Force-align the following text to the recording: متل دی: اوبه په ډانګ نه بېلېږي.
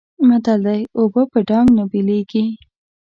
متل 0.27 0.59
دی: 0.67 0.81
اوبه 0.99 1.21
په 1.31 1.39
ډانګ 1.47 1.67
نه 1.77 1.83
بېلېږي. 1.91 2.45